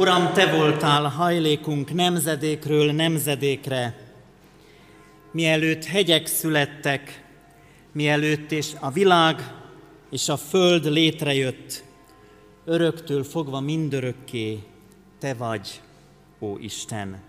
[0.00, 4.12] Uram, Te voltál hajlékunk nemzedékről nemzedékre,
[5.32, 7.24] mielőtt hegyek születtek,
[7.92, 9.54] mielőtt és a világ
[10.10, 11.84] és a föld létrejött,
[12.64, 14.62] öröktől fogva mindörökké
[15.18, 15.80] Te vagy,
[16.38, 17.22] ó Isten.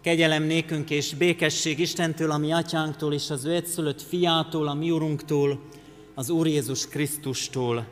[0.00, 4.90] Kegyelem nékünk és békesség Istentől, a mi atyánktól és az ő egyszülött fiától, a mi
[4.90, 5.60] urunktól,
[6.14, 7.86] az Úr Jézus Krisztustól.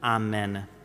[0.00, 0.76] Amen.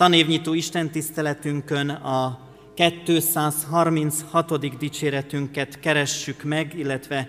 [0.00, 2.38] Tanévnyitó Isten tiszteletünkön a
[2.74, 4.78] 236.
[4.78, 7.28] dicséretünket keressük meg, illetve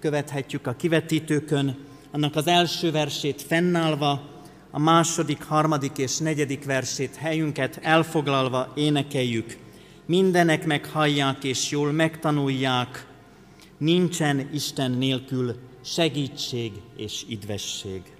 [0.00, 1.78] követhetjük a kivetítőkön,
[2.10, 4.28] annak az első versét fennállva,
[4.70, 9.56] a második, harmadik és negyedik versét helyünket elfoglalva énekeljük.
[10.04, 13.06] Mindenek meghallják és jól megtanulják,
[13.78, 18.15] nincsen Isten nélkül segítség és idvesség.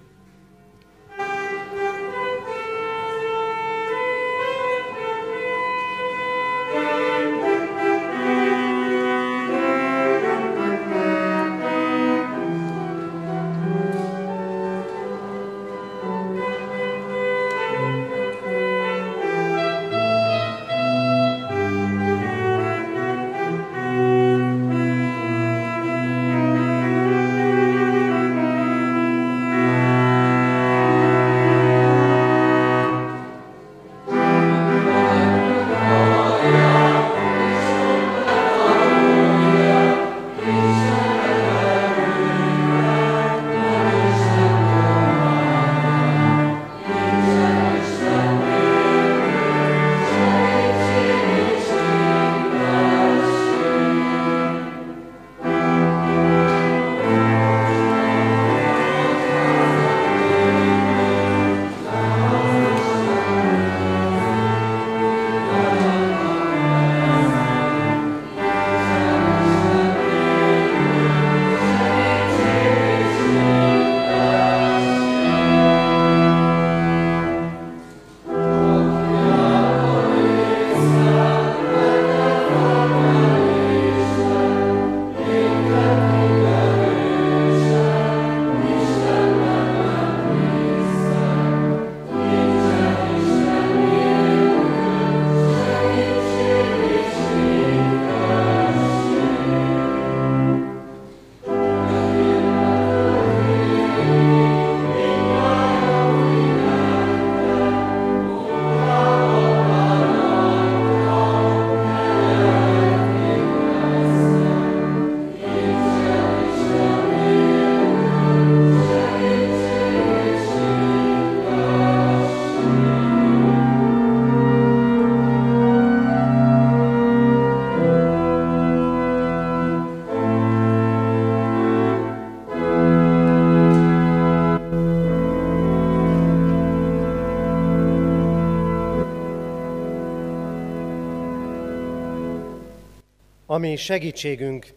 [143.57, 144.73] Ami segítségünk,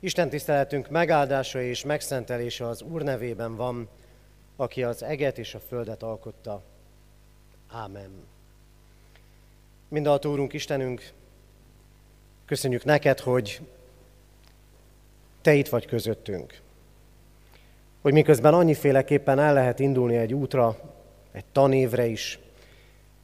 [0.00, 3.88] Isten tiszteletünk megáldása és megszentelése az Úr nevében van,
[4.56, 6.62] aki az eget és a földet alkotta.
[7.68, 8.10] Ámen.
[9.88, 11.12] Mindalt Úrunk Istenünk,
[12.44, 13.60] köszönjük neked, hogy
[15.40, 16.60] Te itt vagy közöttünk.
[18.00, 20.76] Hogy miközben annyiféleképpen el lehet indulni egy útra,
[21.32, 22.38] egy tanévre is,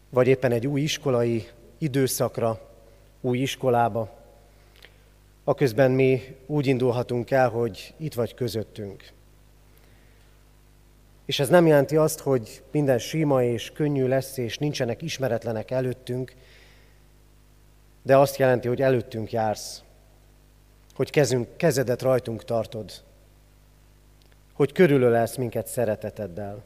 [0.09, 1.49] vagy éppen egy új iskolai
[1.79, 2.61] időszakra,
[3.21, 4.23] új iskolába,
[5.45, 9.13] aközben mi úgy indulhatunk el, hogy itt vagy közöttünk.
[11.25, 16.35] És ez nem jelenti azt, hogy minden sima és könnyű lesz, és nincsenek ismeretlenek előttünk,
[18.03, 19.83] de azt jelenti, hogy előttünk jársz,
[20.95, 22.93] hogy kezünk, kezedet rajtunk tartod,
[24.53, 26.63] hogy körülölelsz minket szereteteddel,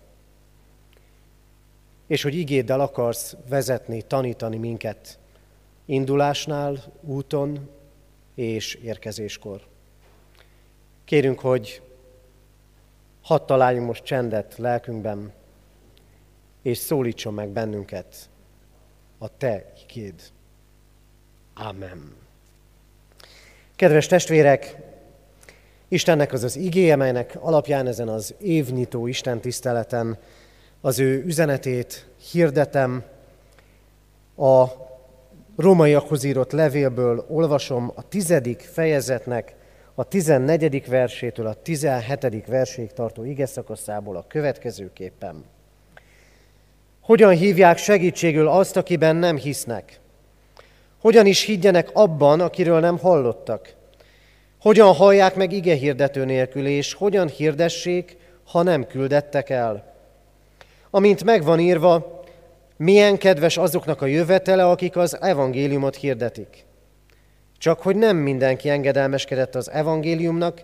[2.07, 5.19] és hogy igéddel akarsz vezetni, tanítani minket
[5.85, 7.69] indulásnál, úton,
[8.39, 9.67] és érkezéskor.
[11.05, 11.83] Kérünk, hogy
[13.23, 15.33] hadd találjunk most csendet lelkünkben,
[16.63, 18.29] és szólítson meg bennünket
[19.19, 20.15] a Te ikéd.
[21.55, 22.15] Amen.
[23.77, 24.77] Kedves testvérek,
[25.89, 30.19] Istennek az az igéje, melynek alapján ezen az évnyitó Isten tiszteleten
[30.81, 33.05] az ő üzenetét hirdetem,
[34.37, 34.87] a
[35.59, 39.55] rómaiakhoz írott levélből olvasom a tizedik fejezetnek
[39.95, 45.45] a tizennegyedik versétől a tizenhetedik verséig tartó ige szakaszából a következőképpen.
[47.01, 50.01] Hogyan hívják segítségül azt, akiben nem hisznek?
[51.01, 53.75] Hogyan is higgyenek abban, akiről nem hallottak?
[54.61, 58.17] Hogyan hallják meg ige hirdető nélkül, és hogyan hirdessék,
[58.47, 59.95] ha nem küldettek el?
[60.91, 62.18] Amint megvan írva,
[62.79, 66.65] milyen kedves azoknak a jövetele, akik az evangéliumot hirdetik.
[67.59, 70.63] Csak hogy nem mindenki engedelmeskedett az evangéliumnak,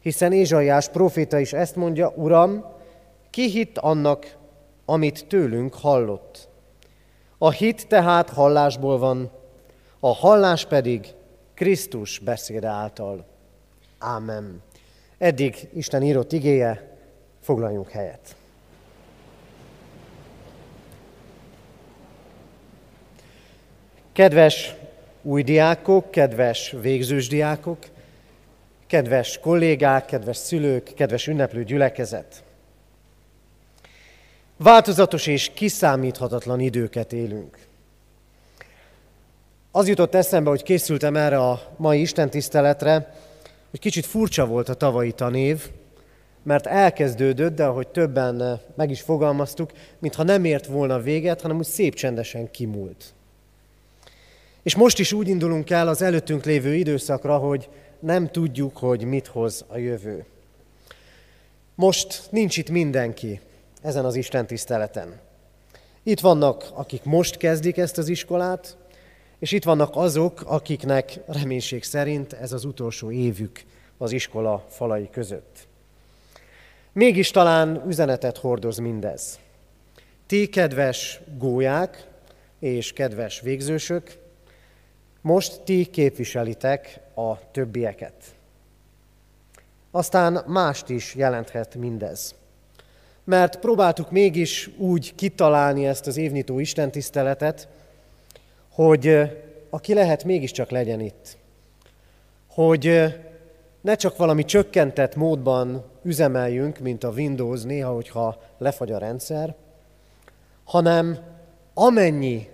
[0.00, 2.64] hiszen Ézsaiás proféta is ezt mondja, Uram,
[3.30, 4.36] ki hitt annak,
[4.84, 6.48] amit tőlünk hallott?
[7.38, 9.30] A hit tehát hallásból van,
[10.00, 11.06] a hallás pedig
[11.54, 13.24] Krisztus beszéde által.
[13.98, 14.62] Ámen.
[15.18, 16.96] Eddig Isten írott igéje,
[17.40, 18.36] foglaljunk helyet.
[24.16, 24.74] Kedves
[25.22, 27.78] új diákok, kedves végzős diákok,
[28.86, 32.44] kedves kollégák, kedves szülők, kedves ünneplő gyülekezet!
[34.56, 37.58] Változatos és kiszámíthatatlan időket élünk.
[39.70, 43.14] Az jutott eszembe, hogy készültem erre a mai istentiszteletre,
[43.70, 45.70] hogy kicsit furcsa volt a tavalyi tanév,
[46.42, 51.66] mert elkezdődött, de ahogy többen meg is fogalmaztuk, mintha nem ért volna véget, hanem úgy
[51.66, 53.14] szép csendesen kimúlt.
[54.66, 57.68] És most is úgy indulunk el az előttünk lévő időszakra, hogy
[58.00, 60.24] nem tudjuk, hogy mit hoz a jövő.
[61.74, 63.40] Most nincs itt mindenki
[63.82, 65.20] ezen az Isten tiszteleten.
[66.02, 68.76] Itt vannak, akik most kezdik ezt az iskolát,
[69.38, 73.62] és itt vannak azok, akiknek reménység szerint ez az utolsó évük
[73.98, 75.66] az iskola falai között.
[76.92, 79.38] Mégis talán üzenetet hordoz mindez.
[80.26, 82.06] Ti, kedves gólyák
[82.58, 84.24] és kedves végzősök,
[85.26, 88.12] most ti képviselitek a többieket.
[89.90, 92.34] Aztán mást is jelenthet mindez.
[93.24, 97.68] Mert próbáltuk mégis úgy kitalálni ezt az évnyitó istentiszteletet,
[98.70, 99.30] hogy
[99.70, 101.36] aki lehet, mégiscsak legyen itt.
[102.48, 103.14] Hogy
[103.80, 109.54] ne csak valami csökkentett módban üzemeljünk, mint a Windows néha, hogyha lefagy a rendszer,
[110.64, 111.18] hanem
[111.74, 112.48] amennyi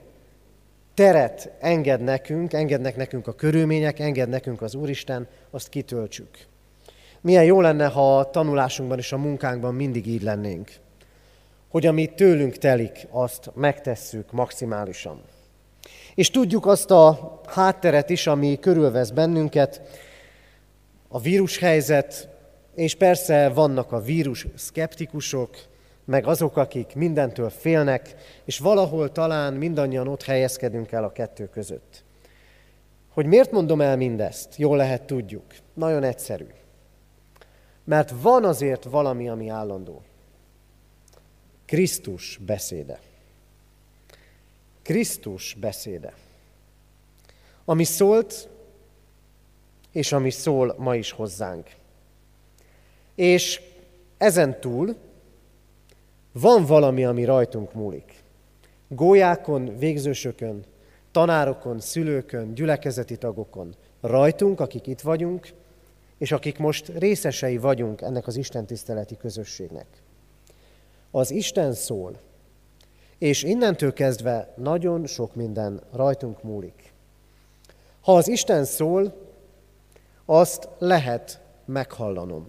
[0.94, 6.28] teret enged nekünk, engednek nekünk a körülmények, enged nekünk az Úristen, azt kitöltsük.
[7.20, 10.70] Milyen jó lenne, ha a tanulásunkban és a munkánkban mindig így lennénk.
[11.68, 15.22] Hogy amit tőlünk telik, azt megtesszük maximálisan.
[16.14, 19.80] És tudjuk azt a hátteret is, ami körülvesz bennünket,
[21.08, 22.28] a vírushelyzet,
[22.74, 25.56] és persze vannak a vírus szkeptikusok,
[26.04, 28.14] meg azok, akik mindentől félnek,
[28.44, 32.04] és valahol talán mindannyian ott helyezkedünk el a kettő között.
[33.12, 34.56] Hogy miért mondom el mindezt?
[34.56, 35.44] Jól lehet tudjuk.
[35.75, 36.46] Nagyon egyszerű.
[37.84, 40.02] Mert van azért valami, ami állandó.
[41.64, 43.00] Krisztus beszéde.
[44.82, 46.14] Krisztus beszéde.
[47.64, 48.49] Ami szólt,
[49.93, 51.70] és ami szól ma is hozzánk.
[53.14, 53.60] És
[54.19, 54.96] ezen túl
[56.32, 58.23] van valami, ami rajtunk múlik.
[58.88, 60.64] Gólyákon, végzősökön,
[61.11, 65.49] tanárokon, szülőkön, gyülekezeti tagokon, rajtunk, akik itt vagyunk,
[66.19, 69.87] és akik most részesei vagyunk ennek az Isten tiszteleti közösségnek.
[71.11, 72.20] Az Isten szól,
[73.19, 76.93] és innentől kezdve nagyon sok minden rajtunk múlik.
[78.00, 79.14] Ha az Isten szól,
[80.25, 82.47] azt lehet meghallanom.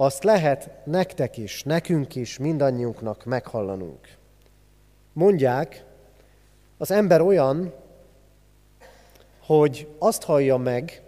[0.00, 4.16] Azt lehet nektek is, nekünk is, mindannyiunknak meghallanunk.
[5.12, 5.84] Mondják,
[6.76, 7.72] az ember olyan,
[9.46, 11.02] hogy azt hallja meg,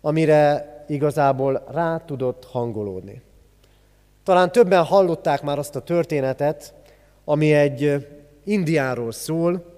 [0.00, 3.22] amire igazából rá tudott hangolódni.
[4.22, 6.74] Talán többen hallották már azt a történetet,
[7.24, 8.06] ami egy
[8.44, 9.77] indiáról szól,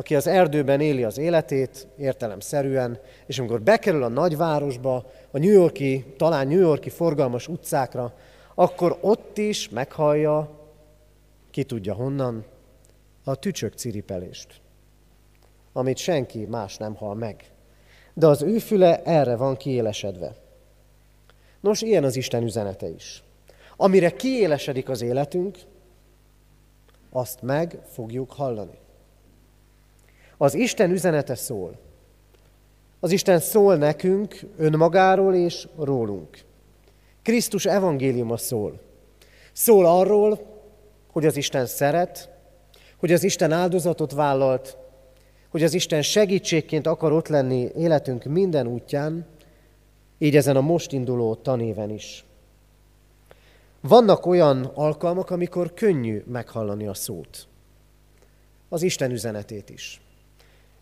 [0.00, 4.94] aki az erdőben éli az életét, értelemszerűen, és amikor bekerül a nagyvárosba,
[5.30, 8.14] a New Yorki, talán New Yorki forgalmas utcákra,
[8.54, 10.50] akkor ott is meghallja,
[11.50, 12.44] ki tudja honnan,
[13.24, 14.60] a tücsök ciripelést,
[15.72, 17.44] amit senki más nem hall meg.
[18.14, 20.34] De az ő füle erre van kiélesedve.
[21.60, 23.22] Nos, ilyen az Isten üzenete is.
[23.76, 25.58] Amire kiélesedik az életünk,
[27.10, 28.78] azt meg fogjuk hallani.
[30.42, 31.78] Az Isten üzenete szól.
[33.00, 36.38] Az Isten szól nekünk önmagáról és rólunk.
[37.22, 38.80] Krisztus evangéliuma szól.
[39.52, 40.40] Szól arról,
[41.12, 42.30] hogy az Isten szeret,
[42.96, 44.76] hogy az Isten áldozatot vállalt,
[45.48, 49.26] hogy az Isten segítségként akar ott lenni életünk minden útján,
[50.18, 52.24] így ezen a most induló tanéven is.
[53.80, 57.46] Vannak olyan alkalmak, amikor könnyű meghallani a szót.
[58.68, 60.00] Az Isten üzenetét is.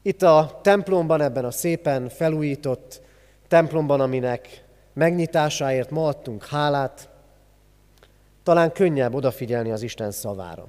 [0.03, 3.01] Itt a templomban, ebben a szépen felújított
[3.49, 7.09] templomban, aminek megnyitásáért ma adtunk hálát,
[8.43, 10.69] talán könnyebb odafigyelni az Isten szavára.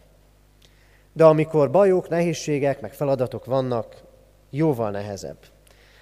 [1.13, 4.03] De amikor bajok, nehézségek, meg feladatok vannak,
[4.49, 5.37] jóval nehezebb.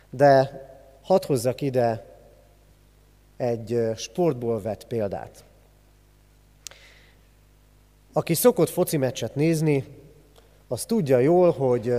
[0.09, 0.61] De
[1.03, 2.05] hadd hozzak ide
[3.37, 5.43] egy sportból vett példát.
[8.13, 9.85] Aki szokott foci meccset nézni,
[10.67, 11.93] az tudja jól, hogy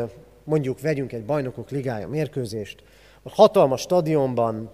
[0.49, 2.83] mondjuk vegyünk egy bajnokok ligája mérkőzést,
[3.23, 4.71] a hatalmas stadionban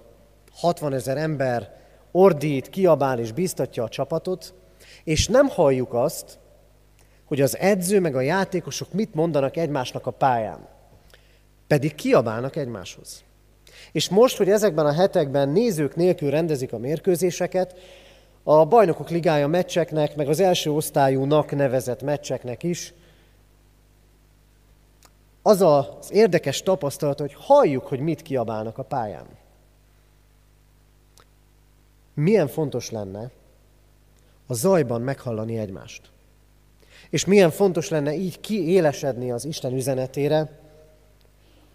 [0.53, 1.77] 60 ezer ember
[2.13, 4.55] ordít, kiabál és biztatja a csapatot,
[5.05, 6.39] és nem halljuk azt,
[7.25, 10.69] hogy az edző meg a játékosok mit mondanak egymásnak a pályán.
[11.67, 13.25] Pedig kiabálnak egymáshoz.
[13.93, 17.75] És most, hogy ezekben a hetekben nézők nélkül rendezik a mérkőzéseket,
[18.43, 22.95] a bajnokok ligája meccseknek, meg az első osztályúnak nevezett meccseknek is
[25.47, 29.27] az az érdekes tapasztalat, hogy halljuk, hogy mit kiabálnak a pályán.
[32.15, 33.31] Milyen fontos lenne
[34.47, 36.11] a zajban meghallani egymást.
[37.11, 40.61] És milyen fontos lenne így kiélesedni az Isten üzenetére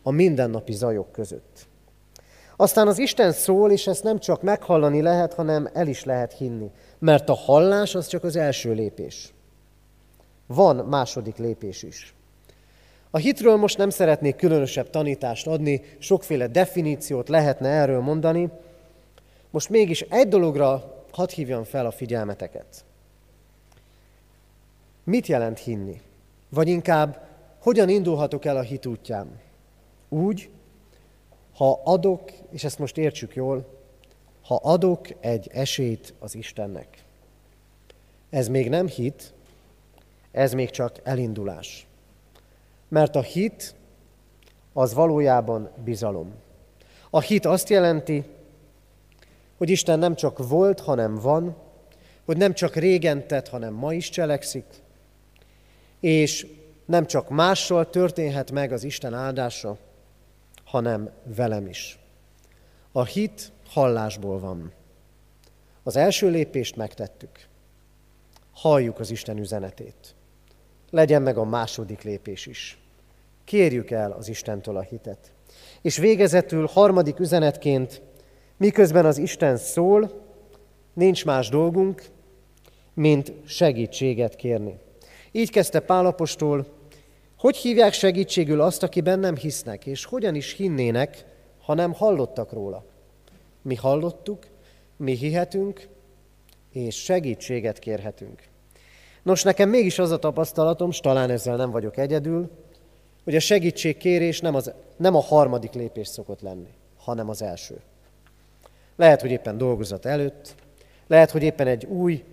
[0.04, 1.68] a mindennapi zajok között.
[2.56, 6.72] Aztán az Isten szól, és ezt nem csak meghallani lehet, hanem el is lehet hinni.
[7.00, 9.34] Mert a hallás az csak az első lépés.
[10.48, 12.14] Van második lépés is.
[13.12, 18.50] A hitről most nem szeretnék különösebb tanítást adni, sokféle definíciót lehetne erről mondani.
[19.50, 22.86] Most mégis egy dologra hadd hívjam fel a figyelmeteket.
[25.04, 26.02] Mit jelent hinni?
[26.50, 27.28] Vagy inkább,
[27.60, 29.40] hogyan indulhatok el a hit útján?
[30.10, 30.50] Úgy,
[31.56, 33.78] ha adok, és ezt most értsük jól,
[34.42, 37.04] ha adok egy esélyt az Istennek.
[38.30, 39.34] Ez még nem hit,
[40.32, 41.88] ez még csak elindulás.
[42.90, 43.76] Mert a hit
[44.74, 46.34] az valójában bizalom.
[47.10, 48.24] A hit azt jelenti,
[49.58, 51.56] hogy Isten nem csak volt, hanem van,
[52.26, 54.66] hogy nem csak régen tett, hanem ma is cselekszik,
[56.00, 56.48] és
[56.86, 59.78] nem csak mással történhet meg az Isten áldása,
[60.66, 62.00] hanem velem is.
[62.92, 64.72] A hit hallásból van.
[65.84, 67.48] Az első lépést megtettük.
[68.54, 70.16] Halljuk az Isten üzenetét.
[70.90, 72.78] Legyen meg a második lépés is.
[73.44, 75.32] Kérjük el az Istentől a hitet.
[75.82, 78.02] És végezetül harmadik üzenetként,
[78.58, 80.28] miközben az Isten szól,
[80.94, 82.04] nincs más dolgunk,
[82.94, 84.80] mint segítséget kérni.
[85.32, 86.66] Így kezdte Pálapostól,
[87.38, 91.26] hogy hívják segítségül azt, akiben nem hisznek, és hogyan is hinnének,
[91.62, 92.86] ha nem hallottak róla?
[93.62, 94.46] Mi hallottuk,
[94.98, 95.88] mi hihetünk,
[96.72, 98.49] és segítséget kérhetünk.
[99.24, 102.50] Nos, nekem mégis az a tapasztalatom, s talán ezzel nem vagyok egyedül,
[103.24, 107.82] hogy a segítségkérés nem, az, nem a harmadik lépés szokott lenni, hanem az első.
[108.96, 110.56] Lehet, hogy éppen dolgozat előtt,
[111.08, 112.24] lehet, hogy éppen egy új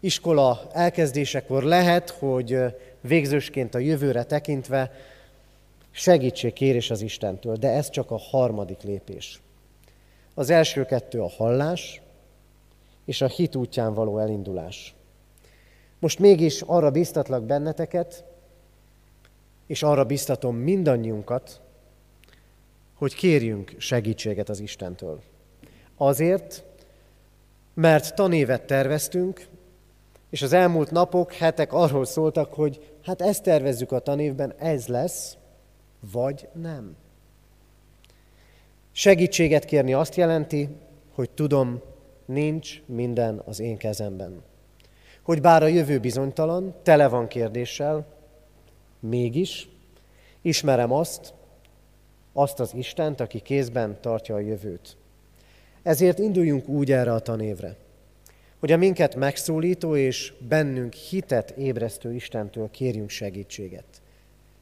[0.00, 2.58] iskola elkezdésekor lehet, hogy
[3.00, 4.90] végzősként a jövőre tekintve
[5.90, 9.40] segítségkérés az Istentől, de ez csak a harmadik lépés.
[10.34, 12.00] Az első kettő a hallás
[13.04, 14.94] és a hit útján való elindulás.
[15.98, 18.24] Most mégis arra biztatlak benneteket,
[19.66, 21.60] és arra biztatom mindannyiunkat,
[22.94, 25.22] hogy kérjünk segítséget az Istentől.
[25.96, 26.64] Azért,
[27.74, 29.46] mert tanévet terveztünk,
[30.30, 35.36] és az elmúlt napok, hetek arról szóltak, hogy hát ezt tervezzük a tanévben, ez lesz,
[36.12, 36.96] vagy nem.
[38.92, 40.68] Segítséget kérni azt jelenti,
[41.14, 41.80] hogy tudom,
[42.24, 44.42] nincs minden az én kezemben.
[45.28, 48.06] Hogy bár a jövő bizonytalan, tele van kérdéssel,
[49.00, 49.68] mégis
[50.42, 51.34] ismerem azt,
[52.32, 54.96] azt az Istent, aki kézben tartja a jövőt.
[55.82, 57.76] Ezért induljunk úgy erre a tanévre
[58.58, 64.02] hogy a minket megszólító és bennünk hitet ébresztő Istentől kérjünk segítséget.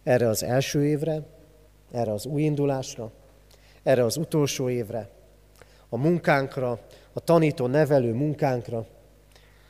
[0.03, 1.23] Erre az első évre,
[1.93, 3.13] erre az új indulásra,
[3.83, 5.09] erre az utolsó évre,
[5.89, 6.81] a munkánkra,
[7.13, 8.87] a tanító-nevelő munkánkra,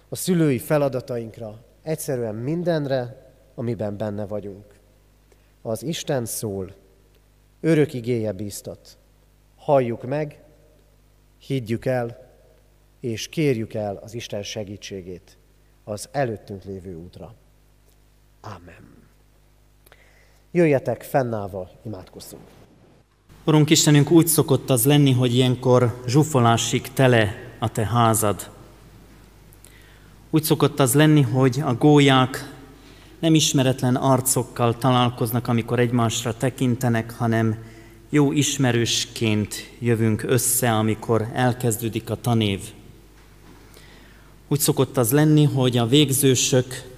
[0.09, 4.75] a szülői feladatainkra, egyszerűen mindenre, amiben benne vagyunk.
[5.63, 6.75] Az Isten szól,
[7.61, 8.99] örök igéje bíztat.
[9.57, 10.43] Halljuk meg,
[11.39, 12.31] higgyük el,
[13.01, 15.37] és kérjük el az Isten segítségét
[15.85, 17.35] az előttünk lévő útra.
[18.41, 18.95] Amen.
[20.51, 22.43] Jöjjetek fennállva, imádkozzunk.
[23.45, 28.56] Urunk Istenünk, úgy szokott az lenni, hogy ilyenkor zsúfolásig tele a te házad.
[30.31, 32.55] Úgy szokott az lenni, hogy a gólyák
[33.19, 37.57] nem ismeretlen arcokkal találkoznak, amikor egymásra tekintenek, hanem
[38.11, 42.61] jó ismerősként jövünk össze, amikor elkezdődik a tanév.
[44.49, 46.95] Úgy szokott az lenni, hogy a végzősök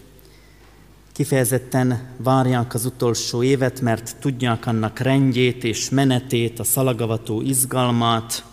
[1.12, 8.44] kifejezetten várják az utolsó évet, mert tudják annak rendjét és menetét, a szalagavató izgalmát,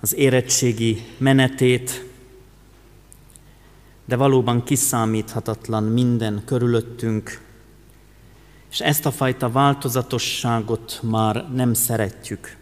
[0.00, 2.10] az érettségi menetét,
[4.04, 7.40] de valóban kiszámíthatatlan minden körülöttünk,
[8.70, 12.56] és ezt a fajta változatosságot már nem szeretjük.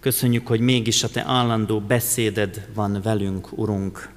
[0.00, 4.10] Köszönjük, hogy mégis a Te állandó beszéded van velünk, Urunk.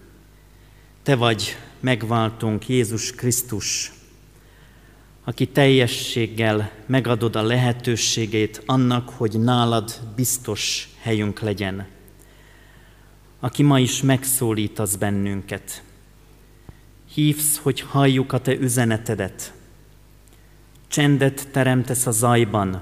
[1.04, 3.94] Te vagy megváltunk, Jézus Krisztus,
[5.24, 11.88] aki teljességgel megadod a lehetőségét annak, hogy nálad biztos helyünk legyen.
[13.44, 15.84] Aki ma is megszólítasz bennünket.
[17.14, 19.54] Hívsz, hogy halljuk a te üzenetedet.
[20.88, 22.82] Csendet teremtesz a zajban,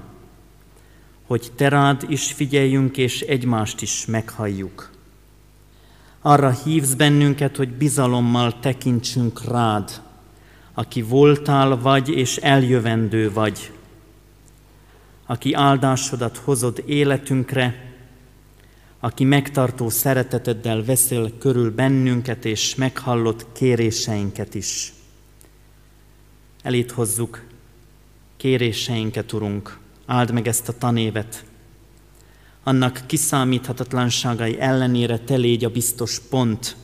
[1.26, 4.90] hogy te rád is figyeljünk és egymást is meghalljuk.
[6.20, 10.02] Arra hívsz bennünket, hogy bizalommal tekintsünk rád,
[10.74, 13.72] aki voltál vagy és eljövendő vagy,
[15.26, 17.89] aki áldásodat hozod életünkre,
[19.00, 24.92] aki megtartó szereteteddel veszel körül bennünket, és meghallott kéréseinket is.
[26.62, 27.44] Elét hozzuk
[28.36, 31.44] kéréseinket, Urunk, áld meg ezt a tanévet,
[32.62, 36.76] annak kiszámíthatatlanságai ellenére te légy a biztos pont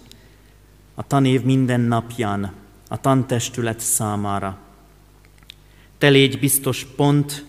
[0.98, 2.52] a tanév minden napján,
[2.88, 4.58] a tantestület számára.
[5.98, 7.44] Te légy biztos pont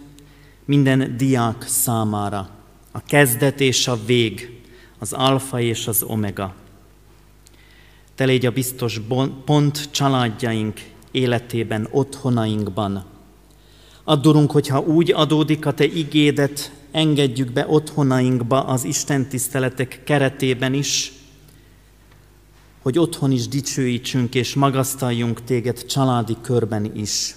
[0.66, 2.50] minden diák számára,
[2.92, 4.57] a kezdet és a vég,
[5.00, 6.54] az alfa és az omega.
[8.16, 9.02] Te légy a biztos
[9.46, 10.80] pont családjaink
[11.12, 13.06] életében, otthonainkban.
[14.04, 21.14] Addurunk, hogyha úgy adódik a Te igédet, engedjük be otthonainkba az Isten tiszteletek keretében is,
[22.82, 27.36] hogy otthon is dicsőítsünk és magasztaljunk téged családi körben is.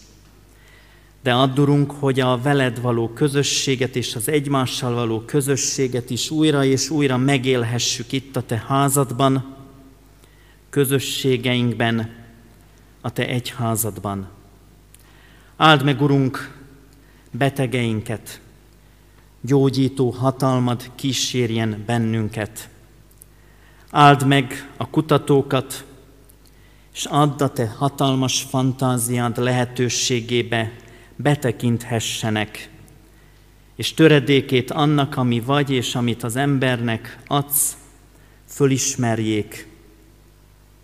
[1.23, 6.91] De addurunk, hogy a veled való közösséget és az egymással való közösséget is újra és
[6.91, 9.57] újra megélhessük itt a te házadban,
[10.71, 12.15] közösségeinkben,
[13.01, 14.29] a te egyházadban.
[15.57, 16.59] Áld meg, Urunk,
[17.31, 18.41] betegeinket,
[19.41, 22.69] gyógyító hatalmad kísérjen bennünket.
[23.91, 25.85] Áld meg a kutatókat,
[26.95, 30.73] és add a te hatalmas fantáziád lehetőségébe
[31.23, 32.71] betekinthessenek,
[33.75, 37.77] és töredékét annak, ami vagy, és amit az embernek adsz,
[38.47, 39.69] fölismerjék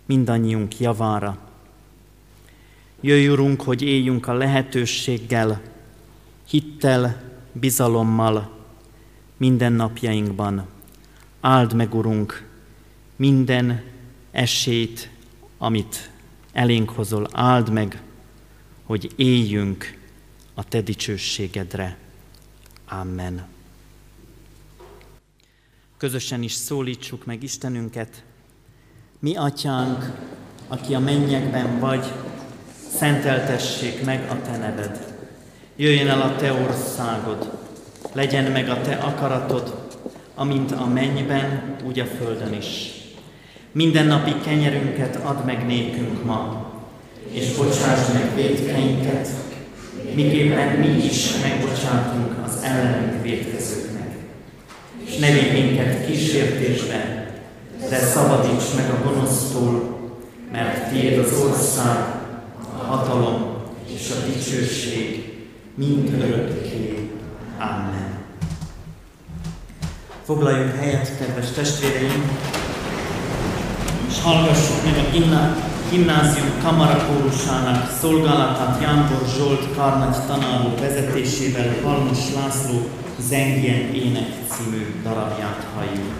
[0.05, 1.37] mindannyiunk javára.
[3.01, 5.61] Jöjj, Urunk, hogy éljünk a lehetőséggel,
[6.49, 7.21] hittel,
[7.51, 8.65] bizalommal
[9.37, 10.65] minden napjainkban.
[11.41, 12.47] Áld meg, Urunk,
[13.15, 13.83] minden
[14.31, 15.09] esélyt,
[15.57, 16.09] amit
[16.51, 18.01] elénk hozol, áld meg,
[18.83, 19.96] hogy éljünk
[20.57, 21.97] a Te dicsőségedre.
[22.87, 23.45] Amen.
[25.97, 28.23] Közösen is szólítsuk meg Istenünket.
[29.19, 30.11] Mi, Atyánk,
[30.67, 32.05] aki a mennyekben vagy,
[32.97, 35.15] szenteltessék meg a Te neved.
[35.75, 37.57] Jöjjön el a Te országod,
[38.13, 39.97] legyen meg a Te akaratod,
[40.35, 42.91] amint a mennyben, úgy a földön is.
[43.71, 46.71] Minden napi kenyerünket add meg nékünk ma,
[47.29, 49.46] és bocsáss meg védkeinket,
[50.15, 54.15] miképpen mi is megbocsátunk az ellenünk védkezőknek.
[55.05, 57.31] És ne vigy minket kísértésbe,
[57.89, 59.97] de szabadíts meg a gonosztól,
[60.51, 61.97] mert Tiéd az ország,
[62.79, 63.55] a hatalom
[63.95, 65.33] és a dicsőség
[65.75, 67.09] mind örökké.
[67.59, 68.17] Amen.
[70.25, 72.29] Foglaljunk helyet, kedves testvéreim,
[74.09, 75.15] és hallgassuk meg a
[75.89, 86.13] gimnázium kamarakórusának szolgálatát Jánbor Zsolt Karnagy tanáró vezetésével Halmos László Zengjen ének című darabját halljuk.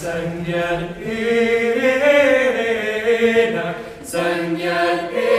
[0.00, 0.96] Zengjen
[3.52, 5.33] ének, zengjen ének,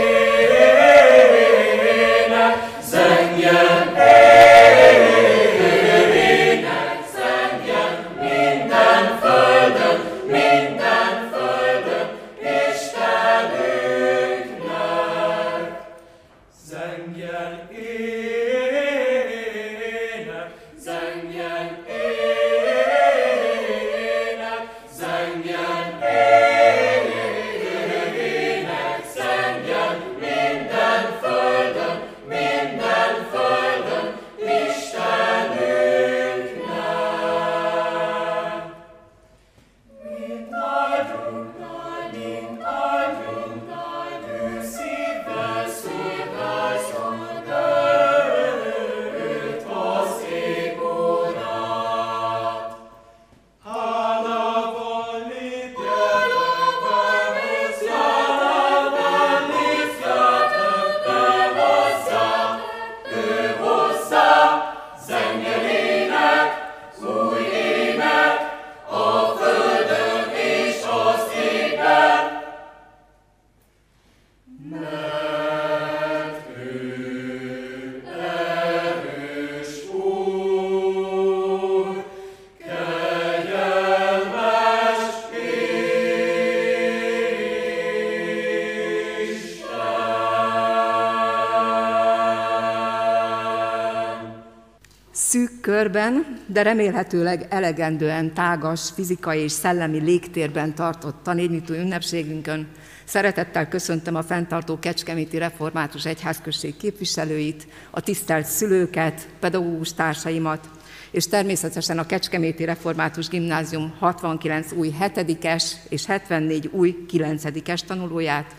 [95.65, 102.67] körben, de remélhetőleg elegendően tágas fizikai és szellemi légtérben tartott tanévnyitó ünnepségünkön
[103.03, 110.69] szeretettel köszöntöm a fenntartó Kecskeméti Református Egyházközség képviselőit, a tisztelt szülőket, pedagógus társaimat,
[111.11, 118.55] és természetesen a Kecskeméti Református Gimnázium 69 új 7-es és 74 új 9-es tanulóját,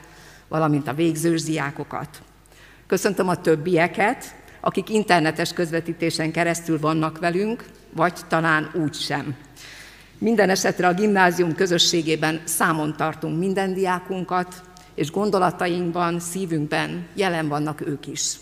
[0.48, 2.08] valamint a végzős diákokat.
[2.86, 4.34] Köszöntöm a többieket,
[4.66, 9.36] akik internetes közvetítésen keresztül vannak velünk, vagy talán úgy sem.
[10.18, 14.62] Minden esetre a gimnázium közösségében számon tartunk minden diákunkat,
[14.94, 18.36] és gondolatainkban, szívünkben jelen vannak ők is.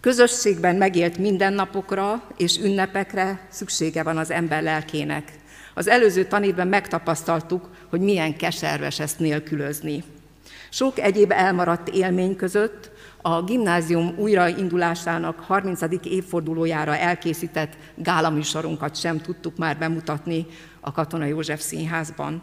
[0.00, 5.32] Közösségben megélt mindennapokra és ünnepekre szüksége van az ember lelkének.
[5.74, 10.04] Az előző tanévben megtapasztaltuk, hogy milyen keserves ezt nélkülözni.
[10.70, 15.80] Sok egyéb elmaradt élmény között a gimnázium újraindulásának 30.
[16.02, 20.46] évfordulójára elkészített gálaműsorunkat sem tudtuk már bemutatni
[20.80, 22.42] a Katona József Színházban.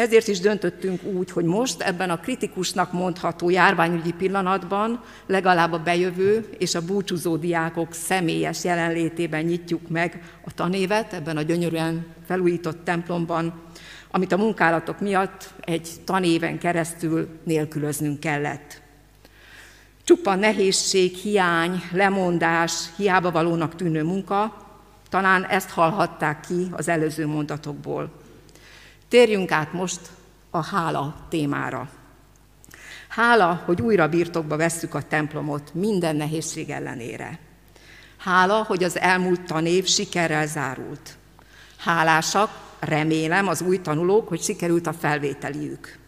[0.00, 6.48] Ezért is döntöttünk úgy, hogy most ebben a kritikusnak mondható járványügyi pillanatban legalább a bejövő
[6.58, 13.62] és a búcsúzó diákok személyes jelenlétében nyitjuk meg a tanévet ebben a gyönyörűen felújított templomban,
[14.10, 18.79] amit a munkálatok miatt egy tanéven keresztül nélkülöznünk kellett.
[20.10, 24.66] Csupa nehézség, hiány, lemondás, hiába valónak tűnő munka,
[25.08, 28.12] talán ezt hallhatták ki az előző mondatokból.
[29.08, 30.00] Térjünk át most
[30.50, 31.88] a hála témára.
[33.08, 37.38] Hála, hogy újra birtokba vesszük a templomot minden nehézség ellenére.
[38.16, 41.16] Hála, hogy az elmúlt tanév sikerrel zárult.
[41.78, 45.98] Hálásak, remélem, az új tanulók, hogy sikerült a felvételiük.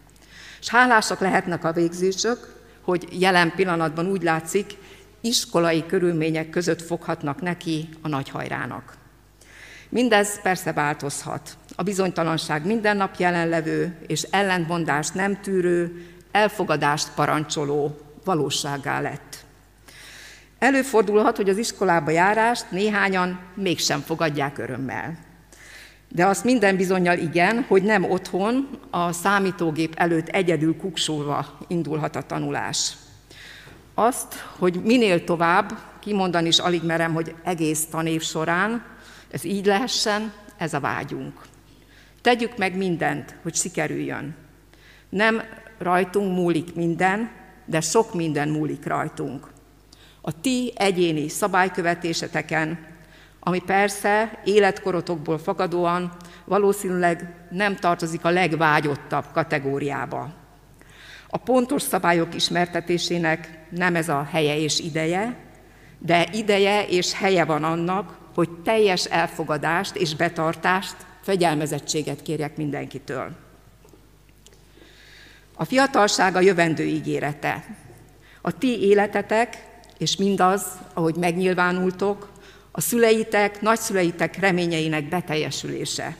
[0.59, 2.52] És hálásak lehetnek a végzésök,
[2.83, 4.77] hogy jelen pillanatban úgy látszik,
[5.21, 8.93] iskolai körülmények között foghatnak neki a nagyhajrának.
[9.89, 11.57] Mindez persze változhat.
[11.75, 19.45] A bizonytalanság minden nap jelenlevő és ellentmondást nem tűrő, elfogadást parancsoló valóságá lett.
[20.59, 25.17] Előfordulhat, hogy az iskolába járást néhányan mégsem fogadják örömmel.
[26.15, 32.21] De azt minden bizonyal igen, hogy nem otthon, a számítógép előtt egyedül kuksolva indulhat a
[32.21, 32.93] tanulás.
[33.93, 38.85] Azt, hogy minél tovább, kimondani is alig merem, hogy egész tanév során,
[39.31, 41.41] ez így lehessen, ez a vágyunk.
[42.21, 44.35] Tegyük meg mindent, hogy sikerüljön.
[45.09, 45.41] Nem
[45.77, 47.31] rajtunk múlik minden,
[47.65, 49.51] de sok minden múlik rajtunk.
[50.21, 52.92] A ti egyéni szabálykövetéseteken,
[53.45, 56.11] ami persze életkorotokból fakadóan
[56.45, 60.33] valószínűleg nem tartozik a legvágyottabb kategóriába.
[61.27, 65.37] A pontos szabályok ismertetésének nem ez a helye és ideje,
[65.99, 73.31] de ideje és helye van annak, hogy teljes elfogadást és betartást, fegyelmezettséget kérjek mindenkitől.
[75.55, 77.63] A fiatalság a jövendő ígérete.
[78.41, 79.65] A ti életetek,
[79.97, 82.32] és mindaz, ahogy megnyilvánultok,
[82.75, 86.15] a szüleitek, nagyszüleitek reményeinek beteljesülése.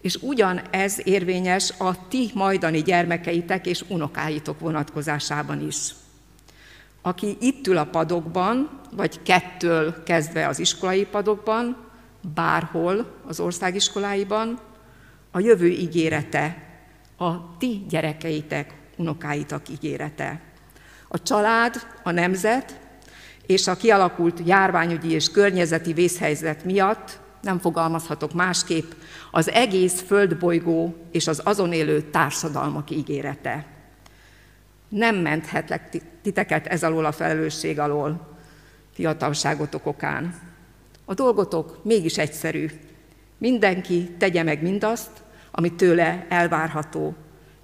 [0.00, 5.94] És ugyan ez érvényes a ti majdani gyermekeitek és unokáitok vonatkozásában is.
[7.02, 11.76] Aki itt ül a padokban, vagy kettől kezdve az iskolai padokban,
[12.34, 14.60] bárhol az országiskoláiban,
[15.30, 16.62] a jövő ígérete,
[17.18, 20.40] a ti gyerekeitek, unokáitak ígérete.
[21.08, 22.80] A család, a nemzet
[23.46, 28.90] és a kialakult járványügyi és környezeti vészhelyzet miatt nem fogalmazhatok másképp,
[29.30, 33.66] az egész földbolygó és az azon élő társadalmak ígérete.
[34.88, 38.36] Nem menthetlek titeket ez alól a felelősség alól,
[38.92, 40.34] fiatalságotok okán.
[41.04, 42.70] A dolgotok mégis egyszerű.
[43.38, 45.10] Mindenki tegye meg mindazt,
[45.50, 47.14] amit tőle elvárható,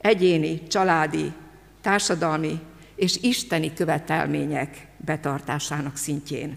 [0.00, 1.32] egyéni, családi,
[1.80, 2.60] társadalmi
[2.94, 6.56] és isteni követelmények betartásának szintjén.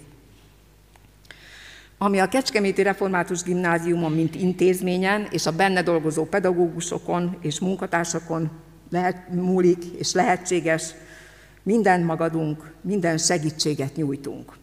[1.97, 8.51] Ami a Kecskeméti Református Gimnáziumon, mint intézményen, és a benne dolgozó pedagógusokon és munkatársakon
[8.89, 10.93] lehet, múlik és lehetséges,
[11.63, 14.57] minden magadunk, minden segítséget nyújtunk.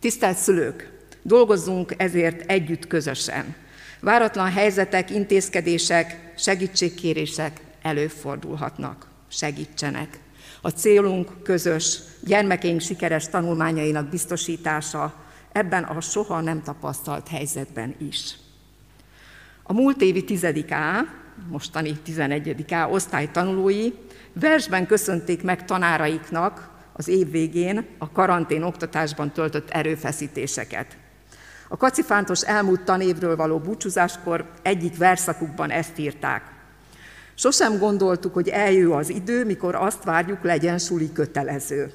[0.00, 3.54] Tisztelt szülők, dolgozzunk ezért együtt közösen.
[4.00, 9.06] Váratlan helyzetek, intézkedések, segítségkérések előfordulhatnak.
[9.28, 10.18] Segítsenek.
[10.60, 15.14] A célunk közös, gyermekeink sikeres tanulmányainak biztosítása
[15.52, 18.36] ebben a soha nem tapasztalt helyzetben is.
[19.62, 20.44] A múlt évi 10.
[20.70, 21.04] A,
[21.48, 22.72] mostani 11.
[22.72, 23.92] A osztály tanulói
[24.32, 30.96] versben köszönték meg tanáraiknak az év végén a karantén oktatásban töltött erőfeszítéseket.
[31.68, 36.57] A kacifántos elmúlt tanévről való búcsúzáskor egyik verszakukban ezt írták.
[37.38, 41.92] Sosem gondoltuk, hogy eljő az idő, mikor azt várjuk, legyen suli kötelező.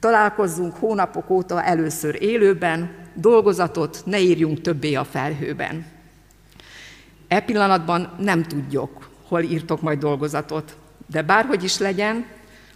[0.00, 5.86] Találkozzunk hónapok óta először élőben, dolgozatot ne írjunk többé a felhőben.
[7.28, 12.26] E pillanatban nem tudjuk, hol írtok majd dolgozatot, de bárhogy is legyen,